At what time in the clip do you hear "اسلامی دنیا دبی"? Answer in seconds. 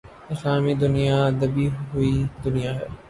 0.33-1.65